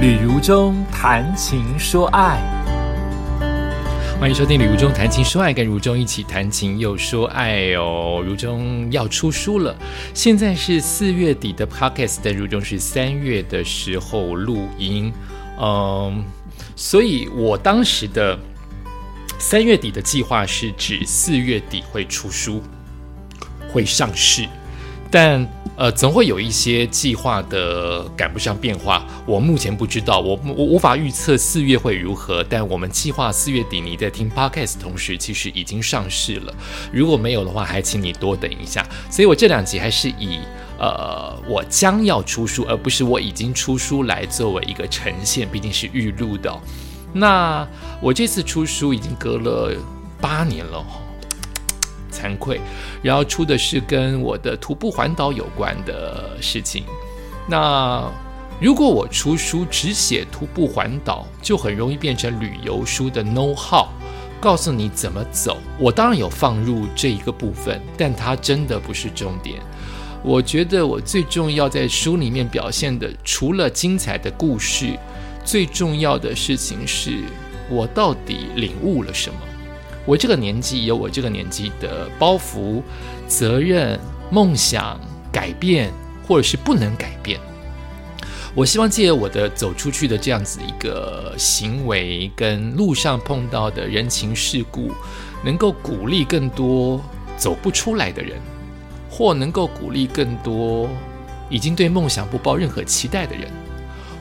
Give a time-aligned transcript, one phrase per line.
[0.00, 2.40] 旅如中谈情说爱，
[4.18, 8.24] 欢迎收听《旅如中谈情说爱》，跟如中一起谈情又说爱哦。
[8.26, 9.76] 如中要出书了，
[10.14, 15.12] 现在是四月底的 podcast，但如中是三月的时候录音，
[15.60, 16.24] 嗯，
[16.74, 18.38] 所以我当时的
[19.38, 22.62] 三月底的计划是指四月底会出书，
[23.70, 24.48] 会上市。
[25.10, 25.46] 但
[25.76, 29.06] 呃，总会有一些计划的赶不上变化。
[29.24, 32.44] 我目前不知道，我我无法预测四月会如何。
[32.44, 36.54] 但我们计划四月底你在听 podcast 同时，其实已经上市了。
[36.92, 38.86] 如果没有的话，还请你多等一下。
[39.10, 40.40] 所以我这两集还是以
[40.78, 46.54] 呃我将要出书，而不是我已经出书来作为一个呈现，毕竟是预录的。
[47.14, 47.66] 那
[48.02, 49.74] 我这次出书已经隔了
[50.20, 51.00] 八年了哈。
[52.10, 52.60] 惭愧，
[53.02, 56.84] 然后出的是跟我的徒步环岛有关的事情。
[57.48, 58.10] 那
[58.60, 63.86] 如果我出书只写徒步环岛，就很容易变成旅游书的 know how，
[64.38, 65.56] 告诉你怎么走。
[65.78, 69.58] 我当然有放入这一个部分，但它真的不是重点。
[70.22, 74.98] 我觉得我最重要在书里面表现的，除了精彩的故事，
[75.42, 77.22] 最重要的事情是
[77.70, 79.40] 我到底领悟了什么。
[80.06, 82.82] 我这个年纪有我这个年纪的包袱、
[83.28, 83.98] 责任、
[84.30, 84.98] 梦想、
[85.30, 85.92] 改变，
[86.26, 87.38] 或者是不能改变。
[88.54, 94.90] 我希望借我的走出去的这样子一个行为，跟路上碰到的人情世故，
[95.44, 97.00] 能够鼓励更多
[97.36, 98.36] 走不出来的人，
[99.08, 100.88] 或能够鼓励更多
[101.48, 103.48] 已经对梦想不抱任何期待的人，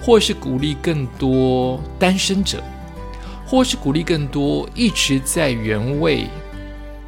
[0.00, 2.62] 或是鼓励更多单身者。
[3.54, 6.26] 或是鼓励更多一直在原位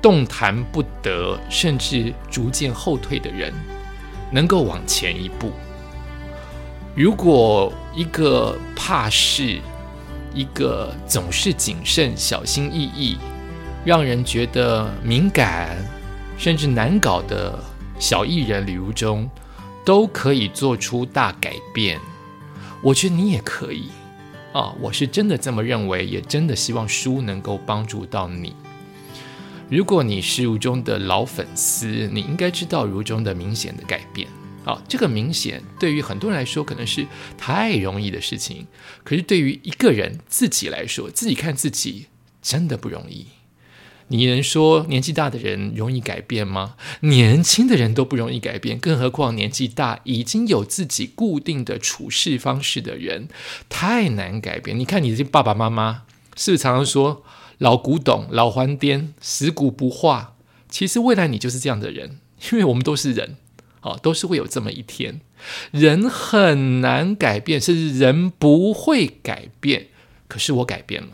[0.00, 3.52] 动弹不得，甚至逐渐后退的人，
[4.32, 5.52] 能够往前一步。
[6.94, 9.60] 如果一个怕事、
[10.32, 13.18] 一个总是谨慎、小心翼翼，
[13.84, 15.76] 让人觉得敏感
[16.38, 17.58] 甚至难搞的
[17.98, 19.28] 小艺人李如中，
[19.84, 22.00] 都可以做出大改变，
[22.80, 23.90] 我觉得你也可以。
[24.52, 28.54] 啊，我是真的这么认为，也真的希望书能够帮助到你。
[29.68, 34.26] 如果你是如中的老粉丝，你应该知道如中的明显的改变。
[34.64, 37.06] 啊，这个明显对于很多人来说可能是
[37.38, 38.66] 太容易的事情，
[39.04, 42.08] 可是对于一个人自己来说，自己看自己
[42.42, 43.28] 真的不容易。
[44.12, 46.74] 你能说年纪大的人容易改变吗？
[47.00, 53.28] 年轻的人都不容易改变，更何况年纪大已经有自己固定的处事方式的人，
[53.68, 54.76] 太难改变。
[54.76, 56.02] 你看你这爸爸妈妈，
[56.36, 57.22] 是不是常常说
[57.58, 60.34] 老古董、老还颠、死骨不化？
[60.68, 62.18] 其实未来你就是这样的人，
[62.50, 63.36] 因为我们都是人，
[63.82, 65.20] 哦，都是会有这么一天。
[65.70, 69.86] 人很难改变，甚至人不会改变。
[70.26, 71.08] 可是我改变了。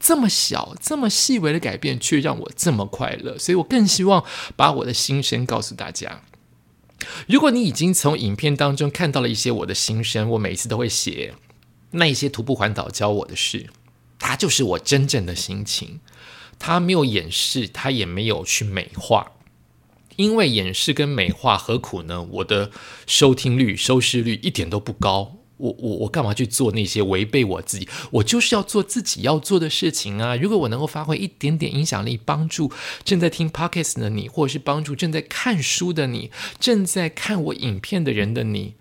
[0.00, 4.24] 这么小、这么细微的改变，却让我这么快乐，所以我更希望
[4.56, 6.22] 把我的心声告诉大家。
[7.26, 11.34] 如果你已经从影片当中看到了一些我的心声，我每一次都会写
[11.92, 13.68] 那一些徒步环岛教我的事，
[14.18, 16.00] 它就是我真正的心情。
[16.58, 19.30] 它没有掩饰，它也没有去美化，
[20.16, 22.20] 因为掩饰跟美化何苦呢？
[22.22, 22.72] 我的
[23.06, 25.37] 收听率、收视率一点都不高。
[25.58, 27.88] 我我我干嘛去做那些违背我自己？
[28.10, 30.34] 我就是要做自己要做的事情啊！
[30.36, 32.72] 如果我能够发挥一点点影响力，帮助
[33.04, 38.74] 正在听 podcast 的你，或者是帮助正在看书的你，正在看我影片的人的你，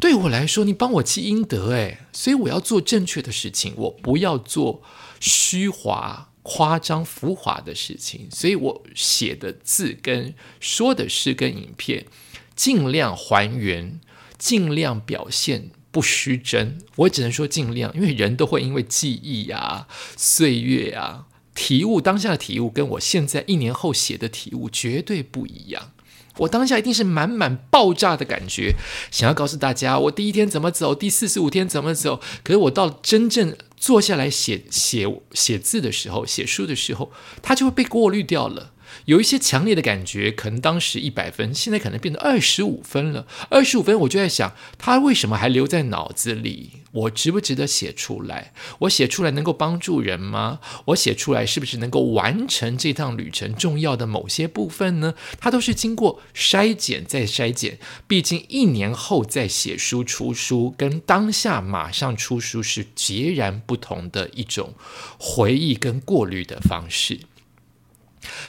[0.00, 4.82] 对我来说，你帮我积阴德诶，所以我要做正确的事情，我不要做
[5.18, 8.28] 虚华、夸张、浮华的事情。
[8.30, 12.06] 所以我写的字跟说的诗跟影片，
[12.54, 14.00] 尽量还原，
[14.38, 15.70] 尽量表现。
[15.90, 19.86] 不虚真，我只能说尽量，因为人都会因为记忆呀、
[20.16, 25.92] 岁月啊、体悟当下的体悟，跟我现在一年后写的体悟绝对不一样。
[26.38, 28.76] 我当下一定是满满爆炸的感觉，
[29.10, 32.20] 想要告诉大家我第一天怎么走，第四十五天怎么走。
[32.44, 37.12] 可是我到真正坐下来写写写字的时候，写书的时候，
[37.42, 38.72] 它就会被过滤掉了。
[39.06, 43.26] 有一些强烈的感觉，可能当时一百分，现在可能变成二十五分了。
[43.48, 46.70] 二十五分，我就在想，他为什么还留在脑子里？
[46.92, 48.52] 我值不值得写出来？
[48.80, 50.58] 我写出来能够帮助人吗？
[50.86, 55.14] 我写出来是不是能够完成这趟旅程重要的某些部分呢？
[55.38, 57.78] 它都是经过筛减再筛减。
[58.08, 64.74] 毕竟一年后再写书出书，跟当下马上出书是截然不同的一种
[65.16, 67.20] 回忆跟过滤的方式。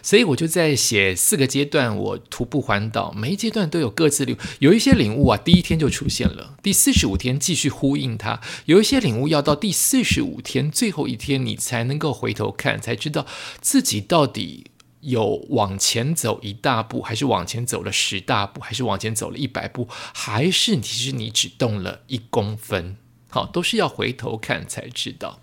[0.01, 13.25] 所以我就在写四个阶段，我徒步环岛，每一阶段都有各自领，有一些领悟啊，第一天就出现了，第四十五天继续呼应它；有一些领悟要到第四十五天最后一天，你才能够回头看，才知道
[13.59, 14.71] 自己到底
[15.01, 22.98] 有往前走一大步，还是往前走了十大步，还是往前走了一百步，还是其实你只动了一公分。
[23.31, 25.39] 好，都是要回头看才知道。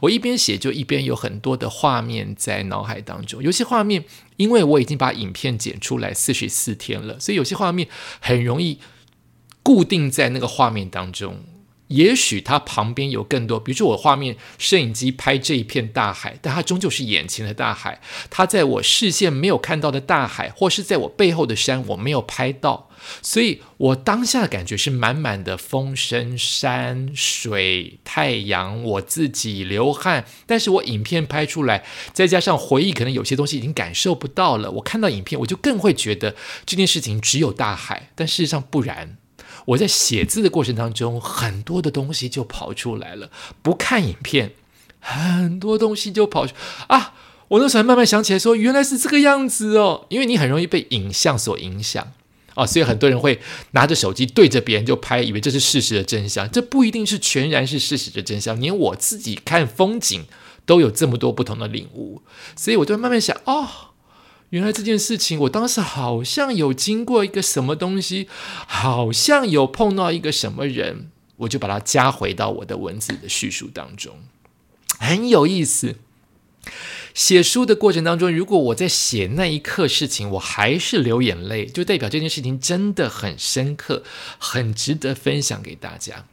[0.00, 3.42] 我一边写，就一边有很多的画面在脑海当中。
[3.42, 4.04] 有些画面，
[4.36, 7.88] 因为我已经把影片剪出来四十四天了，所以有些画面
[8.20, 8.78] 很容易
[9.62, 11.38] 固定在那个画面当中。
[11.90, 18.00] 也许它旁边有更多，比如说我画面摄影机拍这一片大海，但它终究是眼前的大海。
[18.30, 22.88] 它在我视线没有看到的大海，或是在我背后的山，我没有拍到。
[23.22, 30.26] 所以我当下的感觉是满满的风声、山水、太阳，我自己流汗。
[30.46, 34.70] 但是我影片拍出来，再加上回忆，可能有些东西已经感受不到了。
[34.70, 39.16] 我看到影片，我就更会觉得这件事情只有大海，但事实上不然。
[39.70, 43.30] 我在写字的过程当中，很多的东西就跑出来了。
[43.62, 44.52] 不看影片，
[45.00, 46.54] 很多东西就跑出
[46.88, 47.14] 啊！
[47.48, 50.06] 我那时候才慢慢想起来，说原来是这个样子哦。
[50.08, 52.12] 因为你很容易被影像所影响。
[52.54, 53.40] 啊，所以很多人会
[53.72, 56.50] 拿着手机对着别人就拍，以为这是事实的真相。
[56.50, 58.60] 这不一定是全然是事实的真相。
[58.60, 60.24] 连我自己看风景
[60.66, 62.22] 都有这么多不同的领悟，
[62.56, 63.68] 所以我就慢慢想，哦，
[64.50, 68.28] 原来这件事情，我当时好像有经过一个什么东西，
[68.66, 74.18] 好像有碰到一个什么人，我就把它加回到我的文字的叙述当中，
[74.98, 75.96] 很有意思。
[77.14, 84.04] 写书的过程当中，如果我在写那一刻事情，我还是流眼泪，就代表这件事情真的很深刻，
[84.38, 86.26] 很值得分享给大家。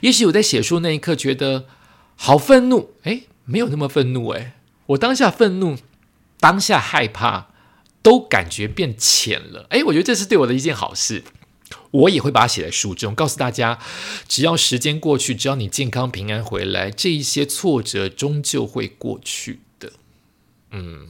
[0.00, 1.66] 也许我在写书那一刻觉得
[2.16, 4.56] 好愤怒，哎，没有那么愤怒，哎，
[4.86, 5.76] 我当下愤怒，
[6.38, 7.48] 当下害怕，
[8.02, 11.24] 都感觉变浅了，哎，我觉得这是对我的一件好事。
[11.90, 13.78] 我也会把它写在书中，告诉大家，
[14.28, 19.92] 只要时间过去，只要你健康平安回来，这一些挫折终究会过去的。
[20.70, 21.08] 嗯，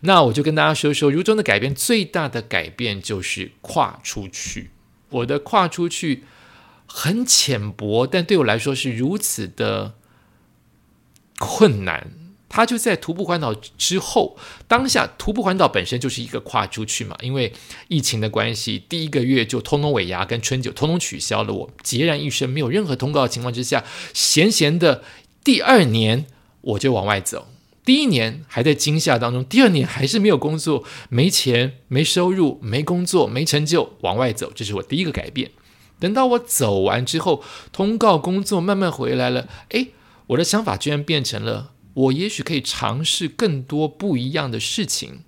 [0.00, 4.70] 那我就跟大家说说，如中的改变最大的改变就是跨出去。
[5.10, 6.24] 我的跨出去
[6.86, 9.94] 很浅薄，但对我来说是如此的
[11.38, 12.10] 困难。
[12.54, 14.36] 它就在徒步环岛之后，
[14.68, 17.52] 当下徒步环岛本身就是一个跨出去嘛，因为
[17.88, 21.52] 疫情的关系，第一个月就通通尾牙跟春酒通通取消了。
[21.52, 25.02] 我孑然一身，没有任何通告的情况之下，闲闲的
[25.42, 26.26] 第二年
[26.60, 27.48] 我就往外走。
[27.84, 35.50] 第一年还在惊吓当中，第二年还是没有工作，没钱、没收入、没工作、没成就，往外走，这是我第一个改变。
[35.98, 37.42] 等到我走完之后，
[37.72, 39.88] 通告工作慢慢回来了，诶，
[40.28, 45.22] 我的想法居然变成了，我也许可以尝试更多不一样的事情，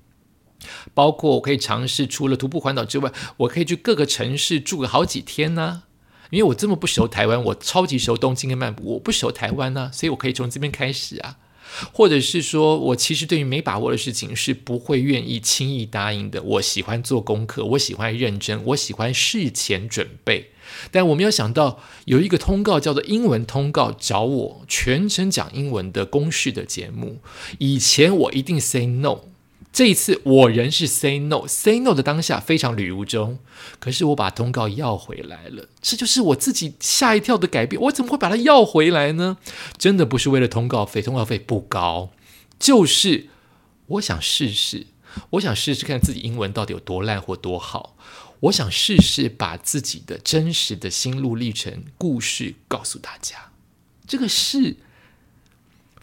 [0.92, 5.84] 包括我可以尝试除了徒步环岛之外，我可以去各个城市住个好几天呢。
[6.30, 11.38] 因为我这么不熟台湾，我超级熟东京跟曼谷，我不熟台湾呢，所以我可以从这边开始啊。
[11.92, 16.42] 或者是说，我其实对于没把握的事情是不会愿意轻易答应的。
[16.42, 20.50] 我喜欢做功课，我喜欢认真，我喜欢事前准备。
[20.90, 27.18] 但我没有想到有一个通告叫做英文通告，找我全程讲英文的公式的节目。
[27.58, 29.20] 以前我一定 say no。
[29.72, 33.38] 这一次我仍是 say no，say no 的当下非常旅如中，
[33.78, 37.82] 可是我把通告要回来了，这就是我自己吓一跳的改变。
[37.82, 39.36] 我怎么会把它要回来呢？
[39.76, 42.08] 真的不是为了通告费，通告费不高，
[42.58, 43.28] 就是
[43.88, 44.86] 我想试试，
[45.32, 47.96] 我想试试看自己英文到底有多烂或多好，
[48.40, 53.50] 我想试试把自己的真实的心路历程故事告诉大家。
[54.06, 54.76] 这个是。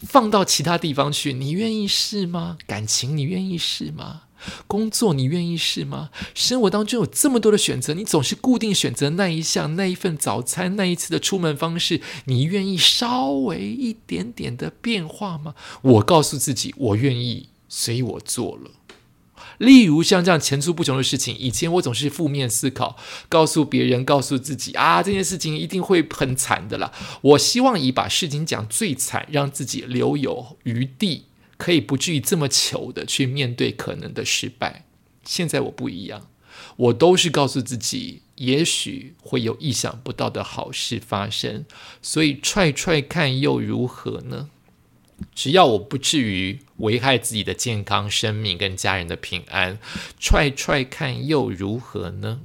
[0.00, 2.58] 放到其他地方去，你愿意试吗？
[2.66, 4.24] 感情你愿意试吗？
[4.66, 6.10] 工作你愿意试吗？
[6.34, 15.54] 生活当中有这么多的选择，你总是固定选择那一项、那一份早餐、那一次的出门方式，你愿意稍微一点点的变化吗？
[15.80, 18.72] 我告诉自己，我愿意，所以我做了。
[19.58, 22.96] 例如像这样层出不穷的事情，以前我总是负面思考，
[23.28, 26.92] 告诉别人，告诉自己啊，这件事情一定会很惨的啦。
[27.22, 34.84] 我希望以把事情讲最惨，让自己留有余地，可以不至于这么糗的去面对可能的失败。
[35.24, 36.28] 现在我不一样，
[36.76, 41.64] 我都是告诉自己，也许会有意想不到的好事发生，
[42.02, 44.50] 所以踹踹看又如何呢？
[45.34, 49.78] 只要我不至于危害自己的健康、生命跟家人的平安，
[50.18, 52.40] 踹踹看又如何呢？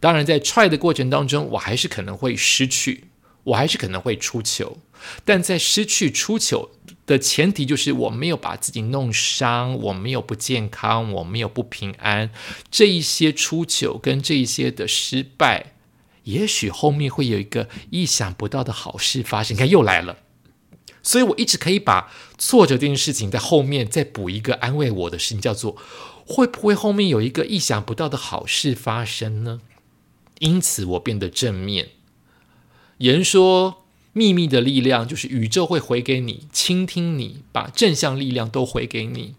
[0.00, 3.04] 当然，在踹的过程当中，我还是可能会失去，
[3.44, 4.78] 我还是可能会出糗，
[5.24, 6.70] 但在失去出糗
[7.06, 12.30] 的前提就是我没有把自己弄伤，我没有不健康，我没有不平安。
[12.70, 15.74] 这一些出糗跟这一些的失败，
[16.22, 19.54] 也许后面会有一个意想不到的好事发生。
[19.54, 20.16] 你看又来了，
[21.04, 25.76] 所以我一直可以把挫折这件事情在后面再补一个安慰我的事情，叫做
[26.26, 29.60] 会不会后面有一个意想不到的好事发生呢？
[30.40, 31.90] 因此我变得正面。
[32.98, 39.34] 有人说，秘密的力量就是宇宙会回给你，倾听你，把正向力量都回给你。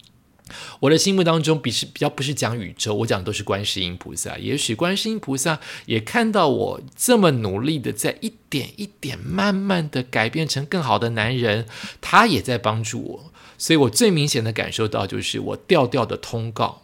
[0.79, 4.37] 我的心目当中，比是比较不是讲宇宙，我讲的都是观世音菩萨。
[4.37, 11.65] 也许观世音菩萨也看到我这么努力的，在一点一点慢慢的改变成更好的男人，
[11.99, 13.31] 他也在帮助我。
[13.57, 16.81] 所以我最明显的感受到，就是我调调的通告。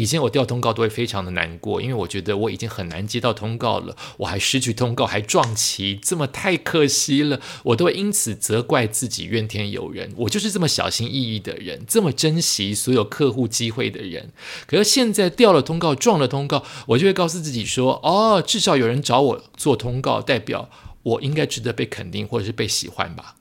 [0.00, 10.14] 以前我调通告都会非常的难过，因为我觉得我已经很难接到通告了，我还失去通告，还撞期，这么太可惜了，我都会因此责怪自己，怨天尤人。
[10.16, 14.32] 我就是这么小心翼翼的人，这么珍惜所有客户机会的人。
[14.66, 20.70] 可是现在掉了通告，撞了通告，我就会告诉自己说：哦，至少有人找我做通告，代表
[21.02, 23.34] 我应该值得被肯定，或者是被喜欢吧？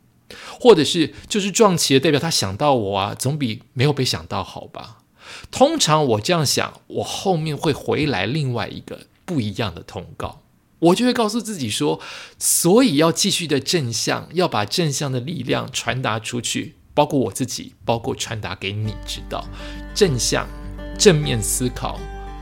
[0.59, 4.97] 或者是就是撞期的代表他想到我啊，总比没有被想到好吧？
[5.51, 10.41] 通常我这样想，我后面会回来另外一个不一样的通告，
[10.79, 11.99] 我就会告诉自己说，
[12.37, 19.45] 所以要继续的正向，要把正向的力量传达出去，包括我自己，包括传达给你知道，
[19.93, 20.47] 正向、
[20.97, 21.99] 正面思考，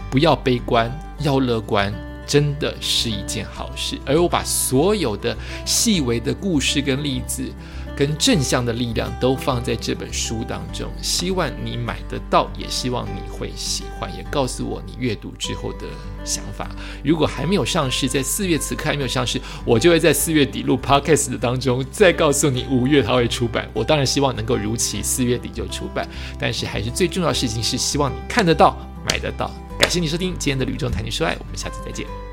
[0.09, 1.93] 不要悲观，要乐观，
[2.25, 3.97] 真的是一件好事。
[4.05, 7.51] 而我把所有的细微的故事跟例子。
[7.97, 15.87] 跟正向的力量都放在这本书当中，希望你买得到，也希望你会喜欢，也告诉我你阅读之后的
[16.23, 16.69] 想法。
[17.03, 23.67] 如果还没有上市，在四月此刻还没有上市，我就会在四月底录 podcast 的当中再告诉你五月它会出版。
[23.73, 26.07] 我当然希望能够如期四月底就出版，
[26.39, 28.77] 但是还是最重要的事情是希望你看得到、
[29.09, 29.49] 买得到。
[29.79, 32.26] 感谢你收听今天的旅中谈情说爱，我们下次再见。